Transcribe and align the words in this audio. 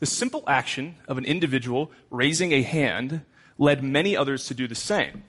The 0.00 0.06
simple 0.06 0.42
action 0.46 0.96
of 1.08 1.18
an 1.18 1.24
individual 1.24 1.90
raising 2.10 2.52
a 2.52 2.62
hand 2.62 3.22
led 3.58 3.82
many 3.82 4.16
others 4.16 4.46
to 4.46 4.54
do 4.54 4.66
the 4.66 4.74
same. 4.74 5.24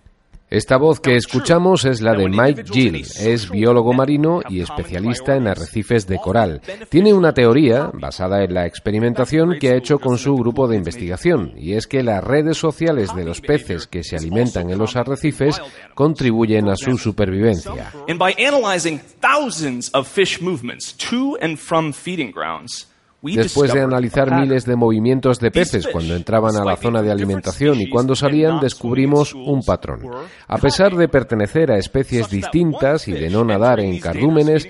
Esta 0.49 0.77
voz 0.77 0.99
que 0.99 1.15
escuchamos 1.15 1.85
es 1.85 2.01
la 2.01 2.13
de 2.13 2.29
Mike 2.29 2.65
Gill, 2.71 2.95
es 2.97 3.49
biólogo 3.49 3.93
marino 3.93 4.41
y 4.47 4.61
especialista 4.61 5.35
en 5.35 5.47
arrecifes 5.47 6.05
de 6.05 6.19
coral. 6.19 6.61
Tiene 6.89 7.15
una 7.15 7.33
teoría 7.33 7.89
basada 7.91 8.43
en 8.43 8.53
la 8.53 8.67
experimentación 8.67 9.57
que 9.59 9.69
ha 9.69 9.75
hecho 9.75 9.97
con 9.97 10.19
su 10.19 10.35
grupo 10.35 10.67
de 10.67 10.77
investigación, 10.77 11.53
y 11.57 11.73
es 11.73 11.87
que 11.87 12.03
las 12.03 12.23
redes 12.23 12.57
sociales 12.57 13.15
de 13.15 13.25
los 13.25 13.41
peces 13.41 13.87
que 13.87 14.03
se 14.03 14.17
alimentan 14.17 14.69
en 14.69 14.77
los 14.77 14.95
arrecifes 14.95 15.59
contribuyen 15.95 16.69
a 16.69 16.75
su 16.75 16.95
supervivencia. 16.99 17.91
And 18.07 18.19
by 18.19 18.35
analyzing 18.37 18.99
thousands 19.19 19.89
of 19.95 20.07
fish 20.07 20.39
movements 20.41 20.95
to 21.09 21.39
and 21.41 21.57
from 21.57 21.91
feeding 21.91 22.31
grounds, 22.31 22.87
Después 23.33 23.73
de 23.73 23.81
analizar 23.81 24.39
miles 24.39 24.65
de 24.65 24.75
movimientos 24.75 25.39
de 25.39 25.51
peces 25.51 25.87
cuando 25.87 26.15
entraban 26.15 26.55
a 26.55 26.63
la 26.63 26.75
zona 26.75 27.01
de 27.01 27.11
alimentación 27.11 27.81
y 27.81 27.89
cuando 27.89 28.15
salían, 28.15 28.59
descubrimos 28.59 29.33
un 29.33 29.61
patrón. 29.63 30.01
A 30.47 30.57
pesar 30.57 30.95
de 30.95 31.07
pertenecer 31.07 31.71
a 31.71 31.77
especies 31.77 32.29
distintas 32.29 33.07
y 33.07 33.13
de 33.13 33.29
no 33.29 33.43
nadar 33.43 33.79
en 33.79 33.99
cardúmenes, 33.99 34.67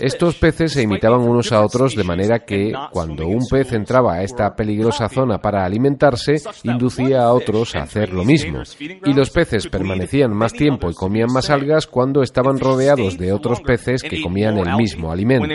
estos 0.00 0.34
peces 0.36 0.72
se 0.72 0.82
imitaban 0.82 1.20
unos 1.20 1.52
a 1.52 1.64
otros 1.64 1.94
de 1.94 2.04
manera 2.04 2.40
que, 2.40 2.72
cuando 2.90 3.26
un 3.26 3.46
pez 3.50 3.72
entraba 3.72 4.14
a 4.14 4.22
esta 4.22 4.54
peligrosa 4.54 5.08
zona 5.08 5.38
para 5.38 5.64
alimentarse, 5.64 6.36
inducía 6.64 7.22
a 7.22 7.32
otros 7.32 7.74
a 7.74 7.82
hacer 7.82 8.12
lo 8.12 8.24
mismo. 8.24 8.62
Y 8.78 9.12
los 9.12 9.30
peces 9.30 9.66
permanecían 9.68 10.32
más 10.32 10.52
tiempo 10.52 10.90
y 10.90 10.94
comían 10.94 11.32
más 11.32 11.50
algas 11.50 11.86
cuando 11.86 12.22
estaban 12.22 12.58
rodeados 12.58 13.18
de 13.18 13.32
otros 13.32 13.60
peces 13.60 14.02
que 14.02 14.20
comían 14.22 14.58
el 14.58 14.76
mismo 14.76 15.10
alimento. 15.10 15.46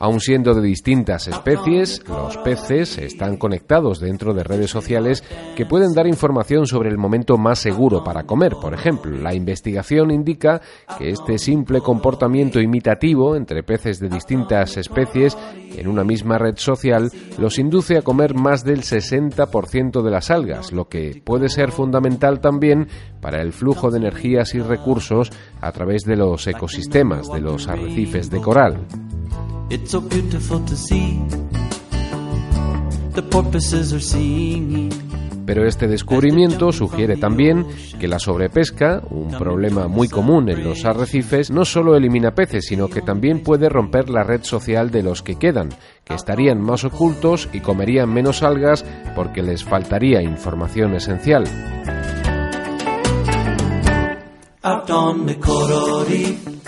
Aun 0.00 0.20
siendo 0.20 0.54
de 0.54 0.62
distintas 0.62 1.26
especies, 1.26 2.02
los 2.08 2.36
peces 2.38 2.98
están 2.98 3.36
conectados 3.36 3.98
dentro 3.98 4.32
de 4.32 4.44
redes 4.44 4.70
sociales 4.70 5.24
que 5.56 5.66
pueden 5.66 5.92
dar 5.92 6.06
información 6.06 6.66
sobre 6.66 6.88
el 6.88 6.98
momento 6.98 7.36
más 7.36 7.58
seguro 7.58 8.04
para 8.04 8.22
comer. 8.22 8.52
Por 8.60 8.74
ejemplo, 8.74 9.16
la 9.16 9.34
investigación 9.34 10.12
indica 10.12 10.60
que 10.98 11.10
este 11.10 11.38
simple 11.38 11.80
comportamiento 11.80 12.60
imitativo 12.60 13.34
entre 13.34 13.64
peces 13.64 13.98
de 13.98 14.08
distintas 14.08 14.76
especies 14.76 15.36
en 15.76 15.88
una 15.88 16.04
misma 16.04 16.38
red 16.38 16.56
social 16.56 17.10
los 17.38 17.58
induce 17.58 17.98
a 17.98 18.02
comer 18.02 18.34
más 18.34 18.64
del 18.64 18.82
60% 18.82 20.02
de 20.02 20.10
las 20.10 20.30
algas, 20.30 20.72
lo 20.72 20.88
que 20.88 21.20
puede 21.24 21.48
ser 21.48 21.72
fundamental 21.72 22.40
también 22.40 22.86
para 23.20 23.42
el 23.42 23.52
flujo 23.52 23.90
de 23.90 23.98
energías 23.98 24.54
y 24.54 24.60
recursos 24.60 25.30
a 25.60 25.72
través 25.72 26.04
de 26.04 26.16
los 26.16 26.46
ecosistemas 26.46 27.28
de 27.32 27.40
los 27.40 27.66
arrecifes 27.66 28.30
de 28.30 28.40
coral. 28.40 28.86
Pero 35.44 35.66
este 35.66 35.88
descubrimiento 35.88 36.72
sugiere 36.72 37.16
también 37.16 37.66
que 37.98 38.06
la 38.06 38.18
sobrepesca, 38.18 39.02
un 39.10 39.30
problema 39.30 39.88
muy 39.88 40.08
común 40.08 40.50
en 40.50 40.62
los 40.62 40.84
arrecifes, 40.84 41.50
no 41.50 41.64
solo 41.64 41.96
elimina 41.96 42.32
peces, 42.32 42.66
sino 42.66 42.88
que 42.88 43.00
también 43.00 43.42
puede 43.42 43.68
romper 43.68 44.10
la 44.10 44.24
red 44.24 44.42
social 44.42 44.90
de 44.90 45.02
los 45.02 45.22
que 45.22 45.36
quedan, 45.36 45.70
que 46.04 46.14
estarían 46.14 46.60
más 46.60 46.84
ocultos 46.84 47.48
y 47.52 47.60
comerían 47.60 48.12
menos 48.12 48.42
algas 48.42 48.84
porque 49.14 49.42
les 49.42 49.64
faltaría 49.64 50.22
información 50.22 50.94
esencial. 50.94 51.44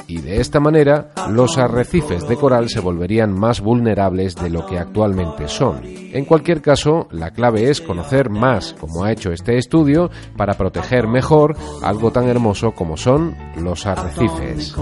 Y 0.07 0.21
de 0.21 0.41
esta 0.41 0.59
manera, 0.59 1.13
los 1.31 1.57
arrecifes 1.57 2.27
de 2.27 2.37
coral 2.37 2.69
se 2.69 2.81
volverían 2.81 3.33
más 3.33 3.61
vulnerables 3.61 4.35
de 4.35 4.51
lo 4.51 4.67
que 4.67 4.79
actualmente 4.79 5.47
son. 5.47 5.83
En 5.85 6.25
cualquier 6.25 6.61
caso, 6.61 7.07
la 7.13 7.31
clave 7.31 7.71
es 7.71 7.81
conocer 7.81 8.29
más, 8.29 8.75
como 8.75 9.05
ha 9.05 9.13
hecho 9.13 9.31
este 9.31 9.57
estudio, 9.57 10.11
para 10.37 10.55
proteger 10.55 11.07
mejor 11.07 11.57
algo 11.83 12.11
tan 12.11 12.29
hermoso 12.29 12.73
como 12.73 12.97
son 12.97 13.37
los 13.57 13.87
arrecifes. 13.87 14.75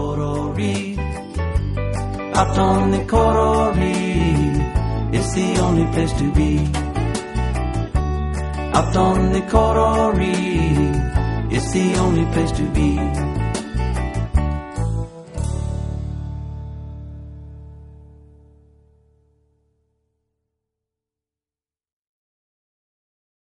It's 11.51 11.73
the 11.73 11.95
only 11.97 12.27
place 12.33 12.53
to 12.53 12.63
be. 12.73 13.38